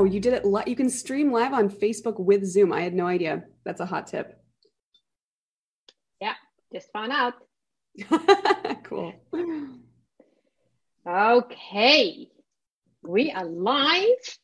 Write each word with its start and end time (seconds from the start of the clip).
Oh, 0.00 0.04
you 0.04 0.18
did 0.18 0.32
it. 0.32 0.46
Li- 0.46 0.62
you 0.66 0.76
can 0.76 0.88
stream 0.88 1.30
live 1.30 1.52
on 1.52 1.68
Facebook 1.68 2.18
with 2.18 2.42
Zoom. 2.46 2.72
I 2.72 2.80
had 2.80 2.94
no 2.94 3.06
idea. 3.06 3.44
That's 3.66 3.82
a 3.82 3.84
hot 3.84 4.06
tip. 4.06 4.34
Yeah, 6.22 6.32
just 6.72 6.90
found 6.90 7.12
out. 7.12 7.34
cool. 8.84 9.12
Okay, 11.06 12.28
we 13.02 13.30
are 13.30 13.44
live 13.44 14.38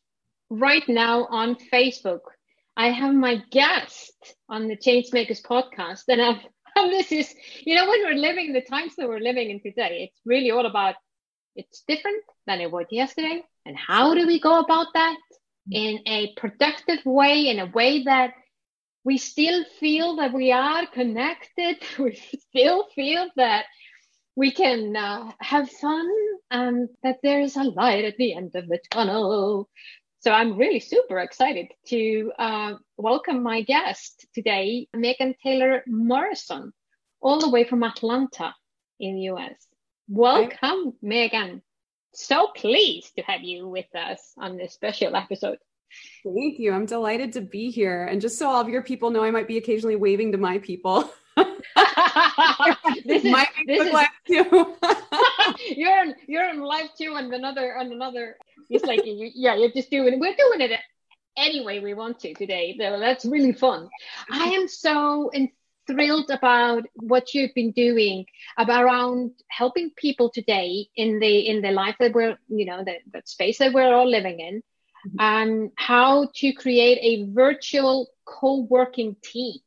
right 0.51 0.87
now 0.91 1.25
on 1.25 1.57
Facebook. 1.73 2.21
I 2.77 2.91
have 2.91 3.15
my 3.15 3.43
guest 3.51 4.35
on 4.51 4.69
the 4.69 4.77
Changemakers 4.77 5.41
podcast, 5.41 6.03
and, 6.09 6.21
I've, 6.21 6.45
and 6.77 6.93
this 6.93 7.11
is, 7.11 7.35
you 7.65 7.77
know, 7.77 7.89
when 7.89 8.03
we're 8.03 8.21
living 8.21 8.53
the 8.53 8.61
times 8.61 8.95
that 8.97 9.09
we're 9.09 9.21
living 9.21 9.49
in 9.49 9.63
today, 9.63 10.11
it's 10.11 10.21
really 10.27 10.51
all 10.51 10.67
about 10.67 10.97
it's 11.55 11.83
different 11.89 12.23
than 12.47 12.61
it 12.61 12.71
was 12.71 12.85
yesterday, 12.91 13.43
and 13.65 13.75
how 13.75 14.13
do 14.13 14.27
we 14.27 14.39
go 14.39 14.59
about 14.59 14.89
that? 14.93 15.17
In 15.71 16.01
a 16.07 16.33
productive 16.37 17.05
way, 17.05 17.49
in 17.49 17.59
a 17.59 17.67
way 17.67 18.05
that 18.05 18.35
we 19.05 19.19
still 19.19 19.65
feel 19.79 20.17
that 20.17 20.33
we 20.33 20.53
are 20.53 20.87
connected, 20.87 21.77
we 21.99 22.21
still 22.51 22.89
feel 22.95 23.29
that 23.37 23.67
we 24.35 24.53
can 24.53 24.95
uh, 24.95 25.33
have 25.41 25.71
fun 25.71 26.09
and 26.51 26.89
that 27.03 27.19
there 27.23 27.41
is 27.41 27.57
a 27.57 27.65
light 27.65 28.05
at 28.05 28.17
the 28.17 28.35
end 28.35 28.55
of 28.55 28.69
the 28.69 28.79
tunnel. 28.91 29.69
So 30.21 30.33
I'm 30.33 30.59
really 30.59 30.81
super 30.81 31.21
excited 31.21 31.69
to 31.87 32.33
uh, 32.39 32.75
welcome 32.97 33.43
my 33.43 33.63
guest 33.63 34.27
today, 34.35 34.89
Megan 34.95 35.35
Taylor 35.43 35.83
Morrison, 35.87 36.73
all 37.21 37.41
the 37.41 37.49
way 37.49 37.65
from 37.65 37.83
Atlanta 37.83 38.55
in 39.01 39.15
the 39.15 39.23
US. 39.31 39.55
Welcome, 40.09 40.95
Megan 41.03 41.63
so 42.17 42.49
pleased 42.49 43.17
to 43.17 43.23
have 43.23 43.43
you 43.43 43.69
with 43.69 43.95
us 43.95 44.33
on 44.39 44.57
this 44.57 44.73
special 44.73 45.15
episode. 45.17 45.59
Thank 46.25 46.59
you. 46.59 46.73
I'm 46.73 46.87
delighted 46.87 47.33
to 47.35 47.41
be 47.41 47.71
here. 47.71 48.07
And 48.07 48.21
just 48.21 48.39
so 48.39 48.49
all 48.49 48.61
of 48.61 48.69
your 48.69 48.83
people 48.83 49.11
know, 49.11 49.23
I 49.25 49.31
might 49.31 49.49
be 49.49 49.57
occasionally 49.57 49.97
waving 49.97 50.33
to 50.33 50.39
my 50.39 50.59
people. 50.59 51.11
this 53.05 53.25
is, 53.25 53.31
my 53.31 53.47
this 53.67 53.87
is, 53.87 53.93
live 53.93 54.09
too. 54.27 54.77
you're 55.77 55.99
on, 56.01 56.15
you're 56.27 56.49
on 56.49 56.61
live 56.61 56.89
too, 56.97 57.15
and 57.17 57.33
another 57.33 57.77
on 57.77 57.93
another. 57.93 58.37
It's 58.71 58.85
like 58.85 59.05
you, 59.05 59.31
yeah, 59.35 59.55
you're 59.55 59.71
just 59.71 59.91
doing. 59.91 60.19
We're 60.19 60.35
doing 60.35 60.61
it 60.63 60.81
any 61.37 61.65
way 61.65 61.81
we 61.81 61.95
want 61.95 62.19
to 62.21 62.35
today. 62.35 62.77
That's 62.79 63.27
really 63.27 63.53
fun. 63.53 63.89
I 64.31 64.49
am 64.49 64.67
so 64.67 65.31
thrilled 65.87 66.31
about 66.31 66.85
what 66.95 67.35
you've 67.35 67.55
been 67.55 67.73
doing 67.73 68.27
about 68.59 68.85
around 68.85 69.33
helping 69.49 69.91
people 69.97 70.31
today 70.31 70.89
in 70.97 71.19
the 71.19 71.49
in 71.49 71.63
the 71.63 71.71
life 71.71 71.97
that 72.01 72.13
we're 72.13 72.37
you 72.49 72.67
know 72.67 72.85
the, 72.85 72.97
the 73.13 73.23
space 73.25 73.59
that 73.59 73.73
we're 73.73 73.95
all 73.95 74.09
living 74.09 74.41
in 74.41 74.57
mm-hmm. 74.57 75.17
and 75.19 75.71
how 75.77 76.29
to 76.35 76.53
create 76.53 76.99
a 77.01 77.33
virtual 77.33 78.09
co-working 78.25 79.17
team. 79.23 79.59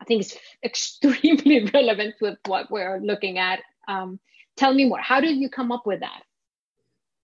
I 0.00 0.04
think 0.04 0.22
it's 0.22 0.36
extremely 0.64 1.70
relevant 1.74 2.16
with 2.20 2.38
what 2.46 2.70
we're 2.70 3.00
looking 3.00 3.38
at. 3.38 3.60
Um, 3.86 4.20
tell 4.56 4.74
me 4.74 4.84
more. 4.84 4.98
How 4.98 5.20
did 5.20 5.36
you 5.36 5.48
come 5.48 5.72
up 5.72 5.86
with 5.86 6.00
that? 6.00 6.22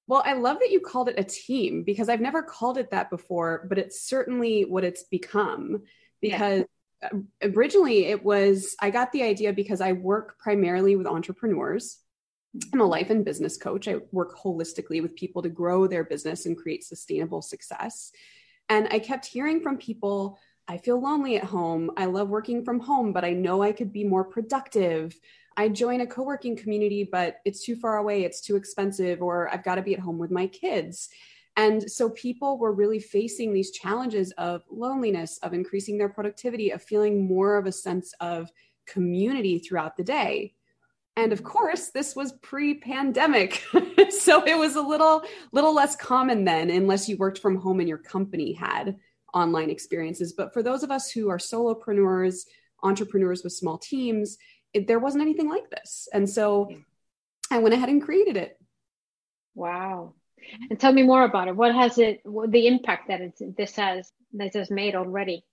Well, 0.06 0.22
I 0.24 0.34
love 0.34 0.58
that 0.60 0.70
you 0.70 0.80
called 0.80 1.08
it 1.08 1.18
a 1.18 1.24
team 1.24 1.82
because 1.82 2.10
I've 2.10 2.20
never 2.20 2.42
called 2.42 2.76
it 2.76 2.90
that 2.90 3.08
before, 3.08 3.66
but 3.68 3.78
it's 3.78 4.02
certainly 4.02 4.66
what 4.66 4.84
it's 4.84 5.04
become 5.04 5.82
because 6.20 6.64
originally 7.42 8.06
it 8.06 8.24
was 8.24 8.76
i 8.80 8.90
got 8.90 9.12
the 9.12 9.22
idea 9.22 9.52
because 9.52 9.80
i 9.80 9.92
work 9.92 10.38
primarily 10.38 10.96
with 10.96 11.06
entrepreneurs. 11.06 11.98
I'm 12.72 12.80
a 12.80 12.84
life 12.84 13.10
and 13.10 13.24
business 13.24 13.56
coach. 13.56 13.88
I 13.88 13.96
work 14.12 14.38
holistically 14.38 15.02
with 15.02 15.16
people 15.16 15.42
to 15.42 15.48
grow 15.48 15.88
their 15.88 16.04
business 16.04 16.46
and 16.46 16.56
create 16.56 16.84
sustainable 16.84 17.42
success. 17.42 18.12
And 18.68 18.88
i 18.90 18.98
kept 18.98 19.26
hearing 19.26 19.60
from 19.60 19.76
people 19.78 20.38
i 20.68 20.78
feel 20.78 21.00
lonely 21.00 21.36
at 21.36 21.44
home. 21.44 21.90
I 21.96 22.06
love 22.06 22.28
working 22.28 22.64
from 22.64 22.80
home 22.80 23.12
but 23.12 23.24
i 23.24 23.32
know 23.32 23.62
i 23.62 23.72
could 23.72 23.92
be 23.92 24.04
more 24.04 24.24
productive. 24.24 25.14
I 25.56 25.68
join 25.68 26.00
a 26.00 26.06
co-working 26.06 26.56
community 26.56 27.08
but 27.10 27.36
it's 27.44 27.64
too 27.64 27.76
far 27.76 27.96
away. 27.98 28.24
It's 28.24 28.40
too 28.40 28.56
expensive 28.56 29.22
or 29.22 29.52
i've 29.52 29.64
got 29.64 29.76
to 29.76 29.82
be 29.82 29.94
at 29.94 30.00
home 30.00 30.18
with 30.18 30.30
my 30.30 30.46
kids 30.46 31.08
and 31.56 31.88
so 31.90 32.10
people 32.10 32.58
were 32.58 32.72
really 32.72 32.98
facing 32.98 33.52
these 33.52 33.70
challenges 33.70 34.32
of 34.32 34.64
loneliness, 34.70 35.38
of 35.38 35.54
increasing 35.54 35.98
their 35.98 36.08
productivity, 36.08 36.70
of 36.70 36.82
feeling 36.82 37.26
more 37.26 37.56
of 37.56 37.66
a 37.66 37.72
sense 37.72 38.12
of 38.20 38.50
community 38.86 39.58
throughout 39.58 39.96
the 39.96 40.02
day. 40.02 40.54
And 41.16 41.32
of 41.32 41.44
course, 41.44 41.90
this 41.90 42.16
was 42.16 42.32
pre-pandemic. 42.42 43.62
so 44.10 44.42
it 44.44 44.58
was 44.58 44.74
a 44.74 44.82
little 44.82 45.22
little 45.52 45.72
less 45.72 45.94
common 45.94 46.44
then 46.44 46.70
unless 46.70 47.08
you 47.08 47.16
worked 47.16 47.38
from 47.38 47.56
home 47.56 47.78
and 47.78 47.88
your 47.88 47.98
company 47.98 48.52
had 48.52 48.96
online 49.32 49.70
experiences. 49.70 50.32
But 50.32 50.52
for 50.52 50.62
those 50.62 50.82
of 50.82 50.90
us 50.90 51.10
who 51.10 51.28
are 51.28 51.38
solopreneurs, 51.38 52.46
entrepreneurs 52.82 53.44
with 53.44 53.52
small 53.52 53.78
teams, 53.78 54.38
it, 54.72 54.88
there 54.88 54.98
wasn't 54.98 55.22
anything 55.22 55.48
like 55.48 55.70
this. 55.70 56.08
And 56.12 56.28
so 56.28 56.68
I 57.48 57.58
went 57.58 57.74
ahead 57.74 57.88
and 57.88 58.02
created 58.02 58.36
it. 58.36 58.58
Wow. 59.54 60.14
And 60.70 60.78
tell 60.78 60.92
me 60.92 61.02
more 61.02 61.24
about 61.24 61.48
it. 61.48 61.56
What 61.56 61.74
has 61.74 61.98
it, 61.98 62.20
what, 62.24 62.50
the 62.50 62.66
impact 62.66 63.08
that 63.08 63.20
it's, 63.20 63.42
this 63.56 63.76
has, 63.76 64.12
this 64.32 64.54
has 64.54 64.70
made 64.70 64.94
already? 64.94 65.44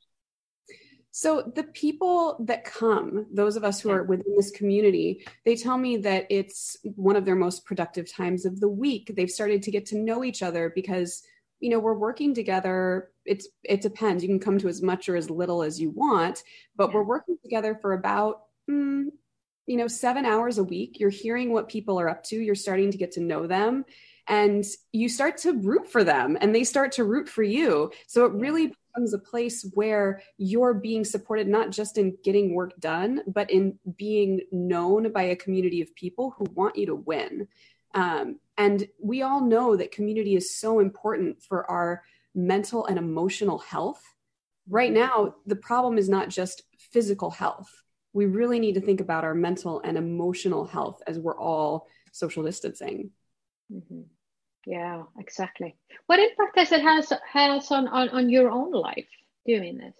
So 1.11 1.51
the 1.55 1.63
people 1.63 2.37
that 2.47 2.63
come, 2.63 3.25
those 3.33 3.57
of 3.57 3.65
us 3.65 3.81
who 3.81 3.89
are 3.91 4.03
within 4.03 4.33
this 4.37 4.51
community, 4.51 5.25
they 5.43 5.57
tell 5.57 5.77
me 5.77 5.97
that 5.97 6.27
it's 6.29 6.77
one 6.95 7.17
of 7.17 7.25
their 7.25 7.35
most 7.35 7.65
productive 7.65 8.09
times 8.09 8.45
of 8.45 8.61
the 8.61 8.69
week. 8.69 9.11
They've 9.13 9.29
started 9.29 9.63
to 9.63 9.71
get 9.71 9.87
to 9.87 9.97
know 9.97 10.23
each 10.23 10.41
other 10.41 10.71
because 10.73 11.21
you 11.61 11.69
know 11.69 11.79
we're 11.79 11.93
working 11.93 12.33
together 12.33 13.11
it's 13.23 13.47
it 13.63 13.81
depends 13.81 14.23
you 14.23 14.29
can 14.29 14.39
come 14.39 14.57
to 14.57 14.67
as 14.67 14.81
much 14.81 15.07
or 15.07 15.15
as 15.15 15.29
little 15.29 15.63
as 15.63 15.79
you 15.79 15.91
want 15.91 16.43
but 16.75 16.89
yeah. 16.89 16.95
we're 16.95 17.03
working 17.03 17.37
together 17.41 17.77
for 17.79 17.93
about 17.93 18.41
mm, 18.69 19.05
you 19.67 19.77
know 19.77 19.87
7 19.87 20.25
hours 20.25 20.57
a 20.57 20.63
week 20.63 20.99
you're 20.99 21.11
hearing 21.11 21.53
what 21.53 21.69
people 21.69 21.99
are 21.99 22.09
up 22.09 22.23
to 22.25 22.35
you're 22.35 22.55
starting 22.55 22.91
to 22.91 22.97
get 22.97 23.11
to 23.13 23.21
know 23.21 23.47
them 23.47 23.85
and 24.27 24.63
you 24.91 25.09
start 25.09 25.37
to 25.37 25.53
root 25.53 25.91
for 25.91 26.03
them 26.03 26.37
and 26.39 26.53
they 26.53 26.63
start 26.63 26.91
to 26.93 27.03
root 27.03 27.27
for 27.27 27.43
you. 27.43 27.91
So 28.07 28.25
it 28.25 28.33
really 28.33 28.67
becomes 28.67 29.13
a 29.13 29.19
place 29.19 29.69
where 29.73 30.21
you're 30.37 30.73
being 30.73 31.03
supported 31.03 31.47
not 31.47 31.71
just 31.71 31.97
in 31.97 32.17
getting 32.23 32.53
work 32.53 32.79
done, 32.79 33.21
but 33.27 33.49
in 33.49 33.79
being 33.97 34.41
known 34.51 35.11
by 35.11 35.23
a 35.23 35.35
community 35.35 35.81
of 35.81 35.95
people 35.95 36.33
who 36.37 36.45
want 36.53 36.75
you 36.75 36.85
to 36.87 36.95
win. 36.95 37.47
Um, 37.93 38.39
and 38.57 38.87
we 39.01 39.21
all 39.21 39.45
know 39.45 39.75
that 39.75 39.91
community 39.91 40.35
is 40.35 40.55
so 40.55 40.79
important 40.79 41.41
for 41.41 41.69
our 41.69 42.03
mental 42.33 42.85
and 42.85 42.97
emotional 42.97 43.57
health. 43.57 44.01
Right 44.69 44.91
now, 44.91 45.35
the 45.45 45.55
problem 45.55 45.97
is 45.97 46.07
not 46.07 46.29
just 46.29 46.63
physical 46.77 47.31
health. 47.31 47.69
We 48.13 48.25
really 48.25 48.59
need 48.59 48.75
to 48.75 48.81
think 48.81 49.01
about 49.01 49.23
our 49.23 49.33
mental 49.33 49.81
and 49.81 49.97
emotional 49.97 50.65
health 50.65 51.01
as 51.07 51.17
we're 51.17 51.37
all 51.37 51.87
social 52.11 52.43
distancing. 52.43 53.11
Mm-hmm. 53.71 54.01
Yeah, 54.65 55.03
exactly. 55.17 55.75
What 56.05 56.19
impact 56.19 56.55
does 56.55 56.71
it 56.71 56.81
has 56.81 57.11
has 57.31 57.71
on, 57.71 57.87
on 57.87 58.09
on 58.09 58.29
your 58.29 58.51
own 58.51 58.71
life 58.71 59.07
doing 59.45 59.77
this? 59.77 59.95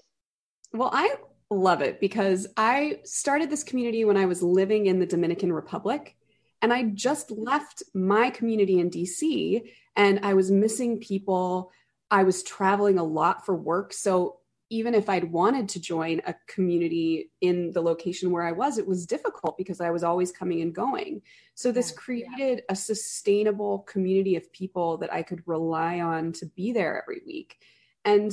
Well, 0.74 0.90
I 0.94 1.16
love 1.50 1.82
it 1.82 2.00
because 2.00 2.48
I 2.56 3.00
started 3.04 3.50
this 3.50 3.64
community 3.64 4.06
when 4.06 4.18
I 4.18 4.26
was 4.26 4.44
living 4.44 4.86
in 4.86 5.00
the 5.00 5.06
Dominican 5.06 5.52
Republic 5.52 6.16
and 6.62 6.72
I 6.72 6.84
just 6.84 7.32
left 7.32 7.84
my 7.94 8.30
community 8.30 8.80
in 8.80 8.90
DC 8.90 9.64
and 9.96 10.20
I 10.24 10.36
was 10.36 10.52
missing 10.52 11.00
people. 11.00 11.72
I 12.12 12.24
was 12.24 12.44
traveling 12.44 13.00
a 13.00 13.04
lot 13.04 13.46
for 13.46 13.56
work, 13.56 13.94
so 13.94 14.38
even 14.72 14.96
if 14.96 15.10
I'd 15.10 15.30
wanted 15.30 15.68
to 15.70 15.82
join 15.82 16.22
a 16.26 16.34
community 16.48 17.30
in 17.42 17.74
the 17.74 17.82
location 17.82 18.32
where 18.32 18.44
I 18.44 18.54
was, 18.54 18.78
it 18.78 18.88
was 18.88 19.06
difficult 19.06 19.58
because 19.58 19.82
I 19.82 19.92
was 19.92 20.02
always 20.02 20.32
coming 20.32 20.62
and 20.62 20.74
going. 20.74 21.22
So 21.56 21.74
this 21.74 21.92
created 21.92 22.60
yeah. 22.60 22.66
a 22.70 22.76
sustainable 22.76 23.80
community 23.80 24.38
of 24.38 24.52
people 24.54 24.98
that 25.00 25.14
I 25.14 25.24
could 25.24 25.44
rely 25.46 26.00
on 26.00 26.32
to 26.34 26.46
be 26.46 26.72
there 26.72 27.02
every 27.04 27.22
week. 27.26 27.58
And 28.06 28.32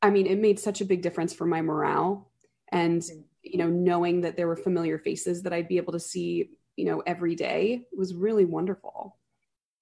I 0.00 0.08
mean, 0.08 0.26
it 0.26 0.38
made 0.38 0.58
such 0.58 0.80
a 0.80 0.86
big 0.86 1.02
difference 1.02 1.34
for 1.34 1.44
my 1.44 1.60
morale 1.60 2.30
and 2.72 3.02
mm-hmm. 3.02 3.20
you 3.42 3.58
know, 3.58 3.68
knowing 3.68 4.22
that 4.22 4.38
there 4.38 4.48
were 4.48 4.56
familiar 4.56 4.98
faces 4.98 5.42
that 5.42 5.52
I'd 5.52 5.68
be 5.68 5.76
able 5.76 5.92
to 5.92 6.00
see, 6.00 6.52
you 6.74 6.86
know, 6.86 7.02
every 7.06 7.34
day 7.34 7.82
was 7.94 8.14
really 8.14 8.46
wonderful. 8.46 9.18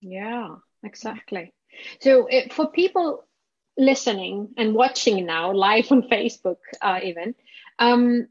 Yeah, 0.01 0.57
exactly. 0.83 1.55
So 2.01 2.27
it, 2.27 2.53
for 2.53 2.67
people 2.67 3.25
listening 3.77 4.55
and 4.57 4.75
watching 4.75 5.25
now 5.27 5.53
live 5.53 5.91
on 5.91 6.03
Facebook, 6.11 6.59
uh, 6.81 7.01
even, 7.03 7.35
um, 7.79 8.29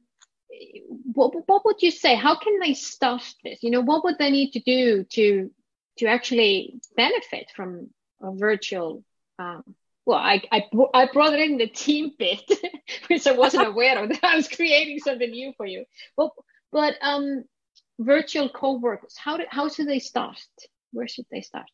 what, 1.14 1.34
what 1.48 1.66
would 1.66 1.82
you 1.82 1.92
say? 1.92 2.16
How 2.16 2.36
can 2.36 2.60
they 2.60 2.74
start 2.74 3.24
this? 3.44 3.64
You 3.64 3.72
know, 3.72 3.82
what 3.82 4.04
would 4.04 4.18
they 4.18 4.30
need 4.30 4.52
to 4.52 4.60
do 4.60 5.04
to 5.12 5.52
to 5.98 6.06
actually 6.06 6.80
benefit 6.96 7.52
from 7.56 7.90
a 8.22 8.32
virtual? 8.34 9.04
Um, 9.40 9.76
well, 10.06 10.20
I, 10.20 10.42
I 10.52 10.70
I 10.94 11.10
brought 11.12 11.34
it 11.34 11.40
in 11.40 11.58
the 11.58 11.68
team 11.68 12.12
bit, 12.18 12.44
which 13.08 13.28
I 13.28 13.32
wasn't 13.32 13.68
aware 13.74 14.04
of. 14.04 14.10
That 14.10 14.24
I 14.24 14.36
was 14.36 14.48
creating 14.48 15.00
something 15.00 15.30
new 15.30 15.54
for 15.58 15.66
you. 15.66 15.86
Well, 16.18 16.34
but 16.72 16.96
um, 17.02 17.44
virtual 18.00 18.50
co-workers, 18.50 19.16
how 19.18 19.38
do 19.38 19.44
how 19.50 19.70
should 19.70 19.88
they 19.88 20.00
start? 20.00 20.40
Where 20.92 21.08
should 21.08 21.26
they 21.32 21.42
start? 21.42 21.70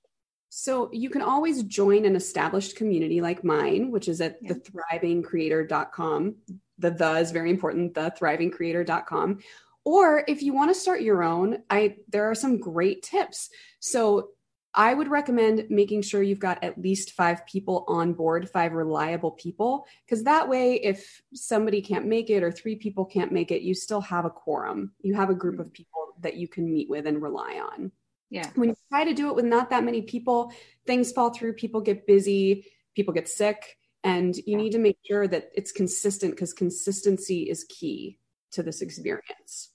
So 0.50 0.90
you 0.94 1.10
can 1.10 1.22
always 1.22 1.64
join 1.64 2.06
an 2.06 2.16
established 2.16 2.76
community 2.76 3.22
like 3.22 3.44
mine, 3.44 3.92
which 3.92 4.08
is 4.08 4.22
at 4.22 4.38
yeah. 4.42 4.54
thethrivingcreator.com. 4.54 6.36
The 6.80 6.92
the 6.92 7.12
is 7.14 7.32
very 7.32 7.50
important, 7.50 7.94
thethrivingcreator.com. 7.94 9.40
Or 9.84 10.24
if 10.28 10.42
you 10.42 10.54
want 10.54 10.70
to 10.70 10.80
start 10.80 11.02
your 11.02 11.24
own, 11.24 11.64
I 11.70 11.98
there 12.10 12.30
are 12.30 12.36
some 12.36 12.60
great 12.60 13.04
tips. 13.04 13.50
So 13.80 14.30
I 14.74 14.94
would 14.94 15.08
recommend 15.08 15.66
making 15.70 16.04
sure 16.04 16.22
you've 16.22 16.40
got 16.40 16.64
at 16.64 16.80
least 16.80 17.14
five 17.14 17.46
people 17.48 17.84
on 17.88 18.14
board, 18.14 18.48
five 18.50 18.74
reliable 18.74 19.32
people, 19.32 19.88
because 20.06 20.24
that 20.26 20.48
way, 20.48 20.76
if 20.76 21.22
somebody 21.34 21.82
can't 21.82 22.06
make 22.06 22.30
it 22.30 22.44
or 22.44 22.52
three 22.52 22.76
people 22.76 23.04
can't 23.04 23.32
make 23.32 23.52
it, 23.52 23.64
you 23.64 23.74
still 23.74 24.02
have 24.02 24.26
a 24.26 24.30
quorum. 24.30 24.92
You 25.02 25.16
have 25.16 25.32
a 25.32 25.36
group 25.36 25.56
mm-hmm. 25.56 25.62
of 25.62 25.74
people 25.74 26.14
that 26.22 26.36
you 26.36 26.48
can 26.48 26.72
meet 26.72 26.90
with 26.90 27.08
and 27.08 27.22
rely 27.22 27.60
on. 27.74 27.92
Yeah. 28.30 28.50
When 28.56 28.70
you 28.70 28.76
try 28.90 29.06
to 29.06 29.14
do 29.14 29.30
it 29.30 29.36
with 29.36 29.46
not 29.46 29.70
that 29.70 29.84
many 29.84 30.02
people, 30.02 30.52
things 30.86 31.12
fall 31.12 31.30
through, 31.30 31.54
people 31.54 31.82
get 31.82 32.06
busy, 32.06 32.66
people 32.96 33.14
get 33.14 33.30
sick, 33.30 33.78
and 34.04 34.36
you 34.36 34.44
yeah. 34.48 34.58
need 34.58 34.72
to 34.72 34.80
make 34.80 34.98
sure 35.08 35.28
that 35.28 35.50
it's 35.56 35.72
consistent 35.72 36.34
because 36.34 36.54
consistency 36.54 37.44
is 37.44 37.66
key 37.70 38.20
to 38.52 38.64
this 38.64 38.82
experience. 38.82 39.70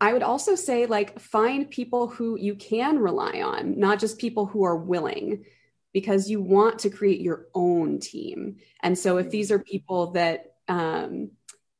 I 0.00 0.12
would 0.12 0.22
also 0.22 0.56
say, 0.56 0.86
like, 0.86 1.20
find 1.20 1.70
people 1.70 2.08
who 2.08 2.36
you 2.36 2.56
can 2.56 2.98
rely 2.98 3.40
on, 3.42 3.78
not 3.78 4.00
just 4.00 4.18
people 4.18 4.46
who 4.46 4.64
are 4.64 4.76
willing, 4.76 5.44
because 5.92 6.28
you 6.28 6.40
want 6.40 6.80
to 6.80 6.90
create 6.90 7.20
your 7.20 7.46
own 7.54 8.00
team. 8.00 8.56
And 8.82 8.98
so, 8.98 9.18
if 9.18 9.30
these 9.30 9.52
are 9.52 9.60
people 9.60 10.12
that, 10.12 10.54
um, 10.66 11.30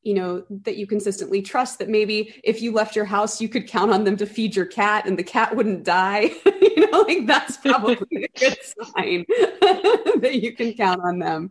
you 0.02 0.14
know 0.14 0.44
that 0.50 0.76
you 0.76 0.87
consistently 0.87 1.40
trust 1.40 1.78
that 1.78 1.88
maybe 1.88 2.34
if 2.43 2.60
you 2.60 2.72
left 2.72 2.96
your 2.96 3.04
house 3.04 3.40
you 3.40 3.49
could 3.49 3.69
count 3.69 3.93
on 3.93 4.04
them 4.04 4.16
to 4.16 4.26
feed 4.26 4.54
your 4.56 4.66
cat 4.66 5.06
and 5.06 5.19
the 5.19 5.22
cat 5.22 5.54
wouldn't 5.54 5.84
die. 5.84 6.31
You 6.72 6.90
know 6.90 7.00
like 7.00 7.26
that's 7.26 7.58
probably 7.58 8.25
a 8.25 8.28
good 8.38 8.56
sign 8.96 9.26
that 9.28 10.40
you 10.40 10.52
can 10.52 10.72
count 10.72 11.02
on 11.04 11.19
them. 11.19 11.50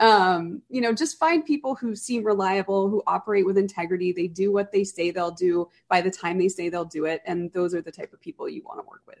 Um, 0.00 0.62
you 0.70 0.80
know 0.80 0.94
just 0.94 1.18
find 1.18 1.44
people 1.44 1.74
who 1.74 1.94
seem 1.94 2.24
reliable 2.24 2.88
who 2.88 3.02
operate 3.06 3.44
with 3.44 3.58
integrity. 3.58 4.12
They 4.12 4.28
do 4.28 4.50
what 4.50 4.72
they 4.72 4.84
say 4.84 5.10
they'll 5.10 5.30
do. 5.30 5.68
By 5.88 6.00
the 6.00 6.10
time 6.10 6.38
they 6.38 6.48
say 6.48 6.70
they'll 6.70 6.86
do 6.86 7.04
it 7.04 7.20
and 7.26 7.52
those 7.52 7.74
are 7.74 7.82
the 7.82 7.92
type 7.92 8.14
of 8.14 8.20
people 8.20 8.48
you 8.48 8.62
want 8.64 8.80
to 8.80 8.88
work 8.88 9.02
with. 9.06 9.18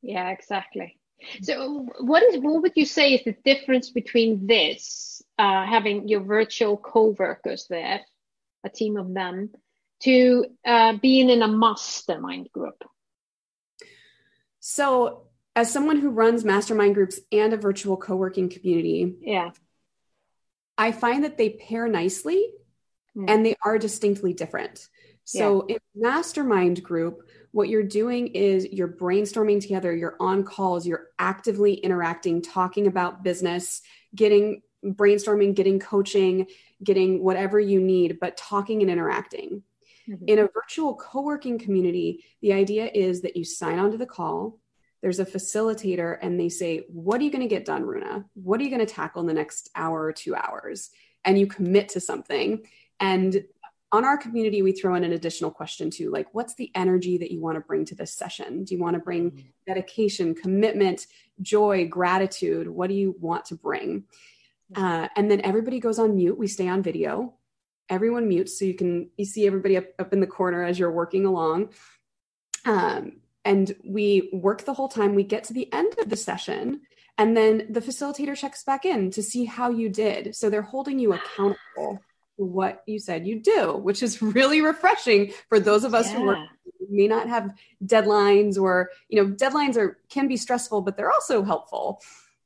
Yeah 0.00 0.30
exactly. 0.30 0.96
So 1.42 1.88
what 1.98 2.22
is 2.22 2.38
what 2.38 2.62
would 2.62 2.72
you 2.76 2.86
say 2.86 3.14
is 3.14 3.24
the 3.24 3.36
difference 3.44 3.90
between 3.90 4.46
this 4.46 5.22
uh, 5.38 5.66
having 5.66 6.08
your 6.08 6.20
virtual 6.20 6.76
co-workers 6.76 7.66
there 7.68 8.00
a 8.64 8.68
team 8.68 8.96
of 8.96 9.12
them, 9.12 9.50
to 10.02 10.46
uh, 10.64 10.94
being 10.94 11.30
in 11.30 11.42
a 11.42 11.48
mastermind 11.48 12.50
group? 12.52 12.84
So, 14.60 15.28
as 15.56 15.72
someone 15.72 16.00
who 16.00 16.10
runs 16.10 16.44
mastermind 16.44 16.94
groups 16.94 17.20
and 17.30 17.52
a 17.52 17.56
virtual 17.56 17.96
co 17.96 18.16
working 18.16 18.48
community, 18.48 19.14
yeah, 19.20 19.50
I 20.76 20.92
find 20.92 21.24
that 21.24 21.38
they 21.38 21.50
pair 21.50 21.86
nicely 21.86 22.48
mm. 23.16 23.28
and 23.28 23.44
they 23.44 23.56
are 23.64 23.78
distinctly 23.78 24.32
different. 24.32 24.88
So, 25.24 25.66
yeah. 25.68 25.76
in 25.76 26.02
mastermind 26.02 26.82
group, 26.82 27.22
what 27.54 27.68
you're 27.68 27.84
doing 27.84 28.28
is 28.28 28.66
you're 28.72 28.88
brainstorming 28.88 29.60
together, 29.60 29.94
you're 29.94 30.16
on 30.18 30.42
calls, 30.42 30.86
you're 30.86 31.06
actively 31.18 31.74
interacting, 31.74 32.42
talking 32.42 32.88
about 32.88 33.22
business, 33.22 33.80
getting 34.12 34.60
brainstorming, 34.84 35.54
getting 35.54 35.78
coaching, 35.78 36.46
getting 36.84 37.22
whatever 37.22 37.58
you 37.58 37.80
need, 37.80 38.18
but 38.20 38.36
talking 38.36 38.82
and 38.82 38.90
interacting. 38.90 39.62
Mm-hmm. 40.08 40.24
In 40.28 40.38
a 40.38 40.48
virtual 40.48 40.94
co 40.94 41.22
working 41.22 41.58
community, 41.58 42.24
the 42.42 42.52
idea 42.52 42.90
is 42.92 43.22
that 43.22 43.36
you 43.36 43.44
sign 43.44 43.78
on 43.78 43.90
to 43.92 43.96
the 43.96 44.06
call, 44.06 44.58
there's 45.04 45.20
a 45.20 45.26
facilitator, 45.26 46.16
and 46.22 46.40
they 46.40 46.48
say, 46.48 46.86
What 46.88 47.20
are 47.20 47.24
you 47.24 47.30
going 47.30 47.42
to 47.42 47.54
get 47.54 47.64
done, 47.64 47.82
Runa? 47.82 48.24
What 48.34 48.60
are 48.60 48.64
you 48.64 48.70
going 48.70 48.86
to 48.86 48.92
tackle 48.92 49.20
in 49.20 49.26
the 49.26 49.34
next 49.34 49.70
hour 49.74 50.02
or 50.02 50.12
two 50.12 50.34
hours? 50.34 50.90
And 51.24 51.38
you 51.38 51.46
commit 51.46 51.90
to 51.90 52.00
something. 52.00 52.66
And 53.00 53.44
on 53.92 54.04
our 54.04 54.16
community, 54.16 54.62
we 54.62 54.72
throw 54.72 54.94
in 54.94 55.04
an 55.04 55.12
additional 55.12 55.50
question 55.50 55.90
too, 55.90 56.10
like 56.10 56.34
what's 56.34 56.54
the 56.54 56.70
energy 56.74 57.18
that 57.18 57.30
you 57.30 57.40
want 57.40 57.56
to 57.56 57.60
bring 57.60 57.84
to 57.84 57.94
this 57.94 58.12
session? 58.12 58.64
Do 58.64 58.74
you 58.74 58.80
want 58.80 58.94
to 58.94 59.00
bring 59.00 59.30
mm-hmm. 59.30 59.48
dedication, 59.66 60.34
commitment, 60.34 61.06
joy, 61.42 61.86
gratitude? 61.86 62.66
What 62.66 62.88
do 62.88 62.94
you 62.94 63.14
want 63.20 63.44
to 63.46 63.54
bring? 63.54 64.04
Uh, 64.76 65.08
and 65.16 65.30
then 65.30 65.40
everybody 65.42 65.80
goes 65.80 65.98
on 65.98 66.16
mute. 66.16 66.38
We 66.38 66.46
stay 66.46 66.68
on 66.68 66.82
video. 66.82 67.34
Everyone 67.88 68.28
mutes 68.28 68.58
so 68.58 68.64
you 68.64 68.74
can 68.74 69.10
you 69.16 69.24
see 69.24 69.46
everybody 69.46 69.76
up, 69.76 69.84
up 69.98 70.12
in 70.12 70.20
the 70.20 70.26
corner 70.26 70.64
as 70.64 70.78
you're 70.78 70.90
working 70.90 71.26
along. 71.26 71.70
Um, 72.64 73.20
and 73.44 73.74
we 73.84 74.30
work 74.32 74.64
the 74.64 74.72
whole 74.72 74.88
time. 74.88 75.14
We 75.14 75.22
get 75.24 75.44
to 75.44 75.52
the 75.52 75.70
end 75.72 75.94
of 75.98 76.08
the 76.08 76.16
session, 76.16 76.80
and 77.18 77.36
then 77.36 77.66
the 77.68 77.82
facilitator 77.82 78.34
checks 78.34 78.64
back 78.64 78.86
in 78.86 79.10
to 79.10 79.22
see 79.22 79.44
how 79.44 79.70
you 79.70 79.90
did. 79.90 80.34
So 80.34 80.48
they're 80.48 80.62
holding 80.62 80.98
you 80.98 81.12
accountable 81.12 82.00
for 82.36 82.46
what 82.46 82.82
you 82.86 82.98
said 82.98 83.26
you 83.26 83.40
do, 83.40 83.76
which 83.76 84.02
is 84.02 84.22
really 84.22 84.62
refreshing 84.62 85.34
for 85.50 85.60
those 85.60 85.84
of 85.84 85.94
us 85.94 86.10
yeah. 86.10 86.16
who 86.16 86.24
work 86.24 86.38
may 86.90 87.08
not 87.08 87.28
have 87.28 87.54
deadlines 87.84 88.60
or 88.60 88.90
you 89.08 89.22
know 89.22 89.30
deadlines 89.30 89.76
are 89.76 89.98
can 90.08 90.28
be 90.28 90.36
stressful 90.36 90.80
but 90.80 90.96
they're 90.96 91.12
also 91.12 91.42
helpful 91.42 92.00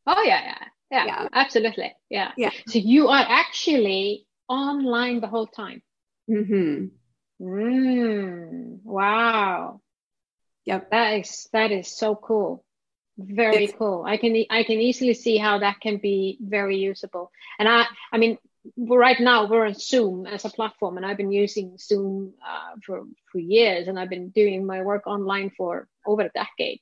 oh 0.07 0.23
yeah 0.23 0.41
yeah 0.45 0.65
yeah, 0.90 1.06
yeah, 1.06 1.29
absolutely. 1.32 1.94
Yeah. 2.08 2.32
Yeah. 2.37 2.50
So 2.67 2.79
you 2.79 3.08
are 3.08 3.25
actually 3.29 4.26
online 4.49 5.20
the 5.20 5.26
whole 5.26 5.46
time. 5.46 5.82
Mm-hmm. 6.31 6.87
Mm, 7.44 8.81
wow. 8.82 9.81
Yep. 10.64 10.90
That 10.90 11.20
is 11.20 11.49
that 11.52 11.73
is 11.73 11.96
so 11.96 12.14
cool. 12.17 12.64
Very 13.17 13.64
it's, 13.64 13.75
cool. 13.76 14.05
I 14.06 14.17
can 14.17 14.44
I 14.50 14.62
can 14.62 14.81
easily 14.81 15.14
see 15.14 15.38
how 15.38 15.58
that 15.58 15.81
can 15.81 15.99
be 15.99 16.38
very 16.40 16.76
usable. 16.76 17.30
And 17.59 17.68
I 17.68 17.87
I 18.12 18.18
mean 18.18 18.38
right 18.76 19.18
now 19.18 19.47
we're 19.47 19.66
on 19.66 19.75
Zoom 19.75 20.26
as 20.26 20.45
a 20.45 20.50
platform, 20.50 20.97
and 20.97 21.07
I've 21.07 21.16
been 21.16 21.33
using 21.33 21.76
Zoom 21.78 22.35
uh, 22.47 22.76
for 22.85 23.04
for 23.30 23.38
years, 23.38 23.88
and 23.88 23.99
I've 23.99 24.11
been 24.11 24.30
doing 24.30 24.66
my 24.66 24.83
work 24.83 25.07
online 25.07 25.50
for 25.57 25.88
over 26.07 26.23
a 26.23 26.30
decade. 26.30 26.80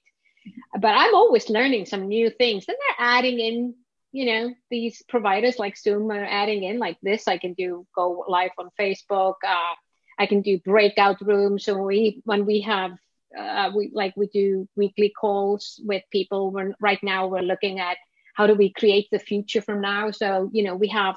But 0.72 0.94
I'm 0.94 1.14
always 1.14 1.50
learning 1.50 1.86
some 1.86 2.06
new 2.06 2.30
things. 2.30 2.66
Then 2.66 2.76
they're 2.78 3.06
adding 3.06 3.38
in 3.40 3.74
you 4.12 4.26
know 4.26 4.54
these 4.70 5.02
providers 5.08 5.58
like 5.58 5.76
zoom 5.76 6.10
are 6.10 6.24
adding 6.24 6.64
in 6.64 6.78
like 6.78 6.98
this. 7.02 7.28
I 7.28 7.38
can 7.38 7.54
do 7.54 7.86
go 7.94 8.24
live 8.28 8.52
on 8.58 8.70
facebook 8.78 9.34
uh, 9.46 9.74
i 10.18 10.26
can 10.26 10.42
do 10.42 10.58
breakout 10.58 11.20
rooms. 11.20 11.64
So 11.64 11.76
we 11.82 12.22
when 12.24 12.46
we 12.46 12.62
have 12.62 12.92
uh, 13.38 13.70
we 13.74 13.90
like 13.92 14.14
we 14.16 14.28
do 14.28 14.68
weekly 14.76 15.12
calls 15.20 15.80
with 15.84 16.02
people 16.10 16.50
when 16.50 16.74
right 16.80 17.02
now 17.02 17.26
we're 17.26 17.42
looking 17.52 17.80
at 17.80 17.96
how 18.34 18.46
do 18.46 18.54
we 18.54 18.72
create 18.72 19.08
the 19.10 19.18
future 19.18 19.60
from 19.60 19.80
now. 19.80 20.10
So 20.10 20.50
you 20.52 20.62
know 20.64 20.76
we 20.76 20.88
have 20.88 21.16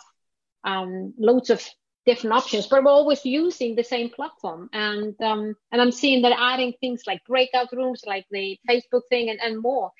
um, 0.63 1.13
loads 1.17 1.49
of 1.49 1.65
different 2.05 2.33
options 2.35 2.65
but 2.67 2.83
we're 2.83 2.91
always 2.91 3.23
using 3.25 3.75
the 3.75 3.83
same 3.83 4.09
platform. 4.09 4.69
And 4.73 5.15
um, 5.21 5.55
and 5.71 5.81
i'm 5.81 5.91
seeing 5.91 6.23
that 6.23 6.35
adding 6.37 6.73
things 6.79 7.03
like 7.05 7.21
breakout 7.25 7.71
rooms 7.71 8.03
like 8.05 8.25
the 8.31 8.57
facebook 8.69 9.03
thing 9.09 9.29
and, 9.29 9.39
and 9.39 9.61
more 9.61 9.91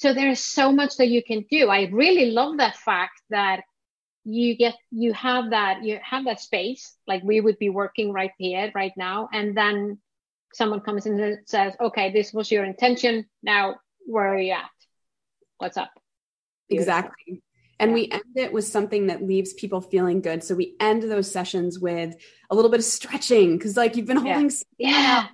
so 0.00 0.14
there's 0.14 0.40
so 0.40 0.72
much 0.72 0.96
that 0.96 1.08
you 1.08 1.22
can 1.22 1.44
do. 1.50 1.68
I 1.68 1.82
really 1.92 2.30
love 2.30 2.56
that 2.56 2.74
fact 2.74 3.20
that 3.28 3.64
you 4.24 4.56
get 4.56 4.74
you 4.90 5.12
have 5.12 5.50
that 5.50 5.84
you 5.84 5.98
have 6.02 6.24
that 6.24 6.40
space. 6.40 6.96
Like 7.06 7.22
we 7.22 7.42
would 7.42 7.58
be 7.58 7.68
working 7.68 8.10
right 8.10 8.30
here 8.38 8.72
right 8.74 8.94
now. 8.96 9.28
And 9.30 9.54
then 9.54 9.98
someone 10.54 10.80
comes 10.80 11.04
in 11.04 11.20
and 11.20 11.38
says 11.44 11.74
okay 11.78 12.10
this 12.12 12.32
was 12.32 12.50
your 12.50 12.64
intention. 12.64 13.26
Now 13.42 13.74
where 14.06 14.32
are 14.32 14.38
you 14.38 14.52
at? 14.52 14.70
What's 15.58 15.76
up? 15.76 15.90
Exactly. 16.70 17.42
And 17.78 17.90
yeah. 17.90 17.94
we 17.94 18.10
end 18.10 18.36
it 18.36 18.52
with 18.54 18.64
something 18.64 19.08
that 19.08 19.22
leaves 19.22 19.52
people 19.52 19.82
feeling 19.82 20.22
good. 20.22 20.42
So 20.42 20.54
we 20.54 20.76
end 20.80 21.02
those 21.02 21.30
sessions 21.30 21.78
with 21.78 22.16
a 22.48 22.54
little 22.54 22.70
bit 22.70 22.80
of 22.80 22.86
stretching 22.86 23.58
because 23.58 23.76
like 23.76 23.96
you've 23.96 24.06
been 24.06 24.16
holding 24.16 24.50
yeah. 24.78 24.88
yeah 24.88 25.26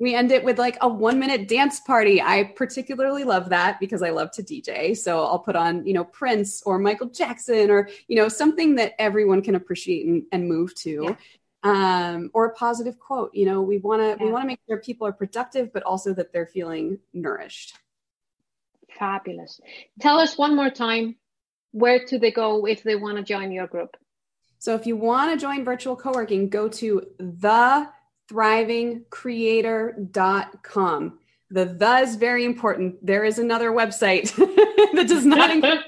we 0.00 0.14
end 0.14 0.32
it 0.32 0.42
with 0.42 0.58
like 0.58 0.78
a 0.80 0.88
one 0.88 1.18
minute 1.18 1.46
dance 1.46 1.78
party. 1.78 2.20
I 2.22 2.54
particularly 2.56 3.22
love 3.22 3.50
that 3.50 3.78
because 3.78 4.02
I 4.02 4.10
love 4.10 4.30
to 4.32 4.42
DJ. 4.42 4.96
So 4.96 5.22
I'll 5.22 5.38
put 5.38 5.56
on, 5.56 5.86
you 5.86 5.92
know, 5.92 6.04
Prince 6.04 6.62
or 6.64 6.78
Michael 6.78 7.10
Jackson 7.10 7.70
or, 7.70 7.88
you 8.08 8.16
know, 8.16 8.28
something 8.28 8.76
that 8.76 8.94
everyone 8.98 9.42
can 9.42 9.54
appreciate 9.54 10.06
and, 10.06 10.22
and 10.32 10.48
move 10.48 10.74
to. 10.76 11.04
Yeah. 11.04 11.16
Um, 11.62 12.30
or 12.32 12.46
a 12.46 12.54
positive 12.54 12.98
quote. 12.98 13.34
You 13.34 13.44
know, 13.44 13.60
we 13.60 13.76
want 13.76 14.00
to 14.00 14.16
yeah. 14.18 14.24
we 14.24 14.32
want 14.32 14.44
to 14.44 14.46
make 14.46 14.60
sure 14.66 14.78
people 14.78 15.06
are 15.06 15.12
productive, 15.12 15.70
but 15.74 15.82
also 15.82 16.14
that 16.14 16.32
they're 16.32 16.46
feeling 16.46 16.98
nourished. 17.12 17.76
Fabulous. 18.98 19.60
Tell 20.00 20.18
us 20.18 20.38
one 20.38 20.56
more 20.56 20.70
time 20.70 21.16
where 21.72 22.04
do 22.06 22.18
they 22.18 22.30
go 22.32 22.66
if 22.66 22.82
they 22.82 22.96
want 22.96 23.18
to 23.18 23.22
join 23.22 23.52
your 23.52 23.66
group? 23.66 23.94
So 24.58 24.74
if 24.74 24.86
you 24.86 24.96
want 24.96 25.32
to 25.32 25.40
join 25.40 25.64
virtual 25.64 25.96
co-working, 25.96 26.48
go 26.48 26.68
to 26.68 27.06
thethrivingcreator.com. 28.30 31.18
The 31.52 31.64
the 31.64 31.96
is 31.98 32.14
very 32.16 32.44
important. 32.44 33.04
There 33.04 33.24
is 33.24 33.38
another 33.38 33.72
website 33.72 34.34
that 34.94 35.08
does 35.08 35.26
not 35.26 35.50
include 35.56 35.80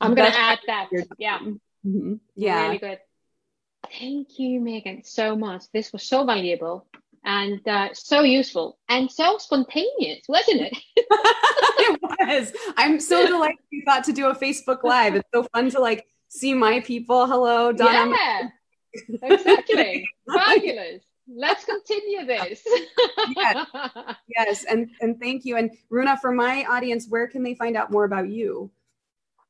I'm 0.00 0.14
going 0.14 0.30
to 0.30 0.38
add 0.38 0.60
that. 0.66 0.88
Yeah. 1.18 1.38
Mm-hmm. 1.38 2.14
Yeah. 2.34 2.66
Really 2.66 2.78
good. 2.78 2.98
Thank 3.98 4.38
you, 4.38 4.60
Megan, 4.60 5.02
so 5.04 5.34
much. 5.36 5.64
This 5.72 5.92
was 5.92 6.04
so 6.04 6.24
valuable 6.24 6.86
and 7.24 7.60
uh, 7.68 7.88
so 7.92 8.22
useful 8.22 8.78
and 8.88 9.10
so 9.10 9.38
spontaneous, 9.38 10.24
wasn't 10.28 10.62
it? 10.62 10.76
it 10.96 12.00
was. 12.02 12.52
I'm 12.76 13.00
so 13.00 13.26
delighted 13.26 13.58
you 13.70 13.82
thought 13.84 14.04
to 14.04 14.12
do 14.12 14.26
a 14.26 14.34
Facebook 14.34 14.84
Live. 14.84 15.16
It's 15.16 15.28
so 15.34 15.42
fun 15.54 15.70
to 15.70 15.80
like 15.80 16.06
see 16.28 16.54
my 16.54 16.80
people. 16.80 17.26
Hello, 17.26 17.72
Donna. 17.72 18.14
Yeah, 18.16 18.48
exactly. 19.22 20.06
Fabulous. 20.32 21.02
Let's 21.28 21.64
continue 21.64 22.26
this. 22.26 22.62
yes. 23.36 23.66
yes, 24.28 24.64
and 24.64 24.90
and 25.00 25.20
thank 25.20 25.44
you. 25.44 25.56
And 25.56 25.70
Runa, 25.90 26.18
for 26.18 26.32
my 26.32 26.64
audience, 26.64 27.06
where 27.08 27.28
can 27.28 27.42
they 27.42 27.54
find 27.54 27.76
out 27.76 27.90
more 27.90 28.04
about 28.04 28.28
you? 28.28 28.70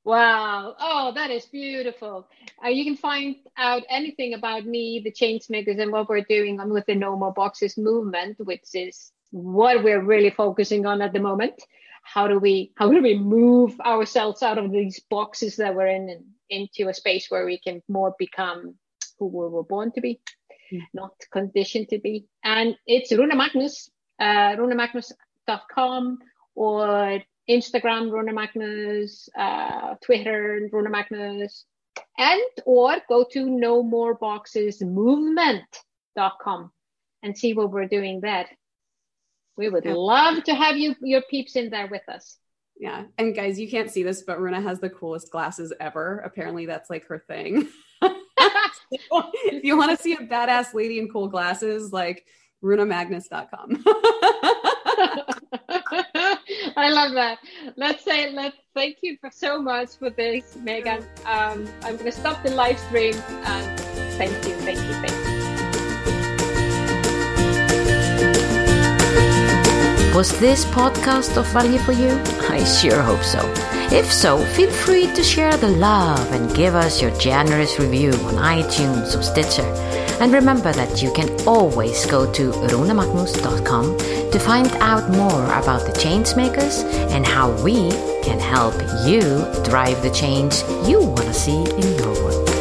Wow. 0.05 0.75
Oh, 0.81 1.13
that 1.15 1.31
is 1.31 1.47
beautiful. 1.47 2.27
Uh, 2.65 2.69
you 2.69 2.85
can 2.85 2.97
find 2.97 3.37
out 3.57 3.85
anything 3.89 4.35
about 4.35 4.67
me, 4.67 5.01
the 5.05 5.13
Changemakers, 5.13 5.81
and 5.81 5.93
what 5.93 6.09
we're 6.09 6.23
doing 6.23 6.59
on 6.59 6.73
with 6.73 6.87
the 6.87 6.95
No 6.95 7.17
More 7.17 7.33
Boxes 7.33 7.79
movement, 7.79 8.37
which 8.41 8.75
is 8.75 9.13
what 9.31 9.85
we're 9.85 10.03
really 10.03 10.31
focusing 10.31 10.87
on 10.87 11.01
at 11.01 11.13
the 11.13 11.21
moment. 11.21 11.63
How 12.03 12.27
do 12.27 12.39
we 12.39 12.73
how 12.77 12.91
do 12.91 13.01
we 13.01 13.17
move 13.17 13.81
ourselves 13.81 14.43
out 14.43 14.59
of 14.59 14.73
these 14.73 15.01
boxes 15.09 15.57
that 15.57 15.75
we're 15.75 15.87
in 15.87 16.11
and 16.11 16.25
into 16.51 16.89
a 16.89 16.95
space 16.95 17.31
where 17.31 17.47
we 17.47 17.59
can 17.59 17.83
more 17.89 18.15
become 18.19 18.75
who 19.19 19.27
we 19.27 19.49
were 19.49 19.63
born 19.63 19.93
to 19.93 20.01
be. 20.01 20.21
Not 20.93 21.13
conditioned 21.33 21.89
to 21.91 21.99
be. 21.99 22.27
And 22.45 22.77
it's 22.87 23.13
Runa 23.13 23.37
Magnus, 23.37 23.91
uh, 24.21 24.57
runamagnus.com 24.57 26.19
or 26.55 27.21
Instagram, 27.49 28.11
Runa 28.11 28.33
Magnus, 28.33 29.29
uh, 29.37 29.95
Twitter, 30.05 30.69
Runa 30.73 30.91
Magnus, 30.91 31.65
and 32.19 32.43
or 32.65 32.97
go 33.09 33.25
to 33.33 33.49
no 33.49 33.83
more 33.83 34.15
boxes 34.15 34.81
movement.com 34.81 36.71
and 37.23 37.37
see 37.37 37.55
what 37.55 37.71
we're 37.71 37.89
doing 37.89 38.21
there. 38.21 38.47
We 39.57 39.69
would 39.69 39.85
yeah. 39.85 39.95
love 39.95 40.45
to 40.45 40.55
have 40.55 40.77
you, 40.77 40.95
your 41.03 41.23
peeps 41.23 41.57
in 41.57 41.71
there 41.71 41.89
with 41.89 42.09
us. 42.09 42.39
Yeah. 42.79 43.05
And 43.19 43.35
guys, 43.35 43.61
you 43.61 43.69
can't 43.69 43.91
see 43.91 44.03
this, 44.03 44.23
but 44.23 44.41
Runa 44.41 44.61
has 44.61 44.81
the 44.81 44.91
coolest 44.91 45.31
glasses 45.31 45.73
ever. 45.79 46.19
Apparently, 46.19 46.67
that's 46.67 46.91
like 46.91 47.07
her 47.07 47.19
thing. 47.19 47.69
if 49.45 49.65
you 49.65 49.77
want 49.77 49.97
to 49.97 50.03
see 50.03 50.15
a 50.15 50.19
badass 50.19 50.75
lady 50.75 50.99
in 50.99 51.09
cool 51.09 51.29
glasses, 51.29 51.93
like 51.93 52.25
runamagnus.com. 52.63 53.83
I 56.77 56.91
love 56.91 57.13
that. 57.13 57.39
Let's 57.77 58.05
say 58.05 58.33
let's 58.33 58.57
thank 58.75 58.99
you 59.03 59.17
for 59.21 59.31
so 59.31 59.61
much 59.61 59.97
for 59.99 60.11
this, 60.11 60.57
Megan. 60.57 61.05
Um, 61.27 61.69
I'm 61.83 61.97
gonna 61.97 62.13
stop 62.13 62.43
the 62.43 62.51
live 62.51 62.79
stream 62.79 63.15
and 63.29 63.81
thank 64.13 64.33
you, 64.47 64.55
thank 64.57 64.79
you, 64.79 64.95
thank 64.95 65.13
you. 65.13 65.33
Was 70.15 70.39
this 70.41 70.65
podcast 70.67 71.39
of 71.39 71.47
value 71.49 71.79
for 71.79 71.93
you? 71.93 72.11
I 72.49 72.63
sure 72.65 73.01
hope 73.01 73.23
so. 73.23 73.82
If 73.93 74.11
so, 74.11 74.43
feel 74.57 74.71
free 74.71 75.07
to 75.13 75.23
share 75.23 75.55
the 75.59 75.69
love 75.69 76.33
and 76.33 76.57
give 76.57 76.75
us 76.75 77.03
your 77.03 77.11
generous 77.19 77.79
review 77.79 78.13
on 78.13 78.37
iTunes 78.37 79.15
or 79.15 79.23
Stitcher. 79.23 79.69
And 80.19 80.33
remember 80.33 80.73
that 80.73 81.03
you 81.03 81.13
can 81.13 81.29
always 81.47 82.07
go 82.07 82.33
to 82.33 82.53
runamagnus.com 82.53 83.99
to 84.31 84.39
find 84.39 84.73
out 84.77 85.11
more 85.11 85.45
about 85.45 85.85
the 85.85 85.93
Changemakers 85.93 86.85
and 87.11 87.27
how 87.27 87.51
we 87.63 87.91
can 88.23 88.41
help 88.41 88.75
you 89.07 89.21
drive 89.63 90.01
the 90.03 90.11
change 90.11 90.55
you 90.89 91.01
want 91.01 91.27
to 91.27 91.35
see 91.35 91.63
in 91.63 91.99
your 91.99 92.15
world. 92.25 92.52